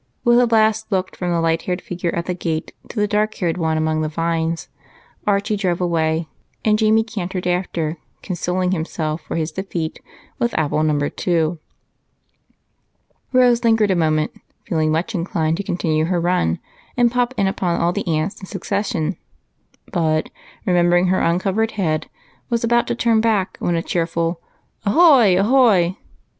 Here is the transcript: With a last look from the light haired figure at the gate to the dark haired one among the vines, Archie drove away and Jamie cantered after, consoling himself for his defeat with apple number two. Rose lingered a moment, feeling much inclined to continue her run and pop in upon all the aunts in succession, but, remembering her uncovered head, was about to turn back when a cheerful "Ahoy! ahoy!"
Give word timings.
With 0.23 0.39
a 0.39 0.47
last 0.47 0.91
look 0.91 1.15
from 1.15 1.29
the 1.29 1.39
light 1.39 1.61
haired 1.61 1.79
figure 1.79 2.09
at 2.15 2.25
the 2.25 2.33
gate 2.33 2.73
to 2.89 2.99
the 2.99 3.07
dark 3.07 3.35
haired 3.35 3.59
one 3.59 3.77
among 3.77 4.01
the 4.01 4.09
vines, 4.09 4.67
Archie 5.27 5.55
drove 5.55 5.79
away 5.79 6.27
and 6.65 6.79
Jamie 6.79 7.03
cantered 7.03 7.45
after, 7.45 7.97
consoling 8.23 8.71
himself 8.71 9.21
for 9.21 9.35
his 9.35 9.51
defeat 9.51 9.99
with 10.39 10.55
apple 10.57 10.81
number 10.81 11.07
two. 11.07 11.59
Rose 13.31 13.63
lingered 13.63 13.91
a 13.91 13.95
moment, 13.95 14.31
feeling 14.65 14.91
much 14.91 15.13
inclined 15.13 15.57
to 15.57 15.63
continue 15.63 16.05
her 16.05 16.19
run 16.19 16.57
and 16.97 17.11
pop 17.11 17.35
in 17.37 17.45
upon 17.45 17.79
all 17.79 17.93
the 17.93 18.07
aunts 18.07 18.39
in 18.41 18.47
succession, 18.47 19.17
but, 19.91 20.31
remembering 20.65 21.09
her 21.09 21.19
uncovered 21.21 21.73
head, 21.73 22.09
was 22.49 22.63
about 22.63 22.87
to 22.87 22.95
turn 22.95 23.21
back 23.21 23.55
when 23.59 23.75
a 23.75 23.83
cheerful 23.83 24.41
"Ahoy! 24.83 25.39
ahoy!" 25.39 25.95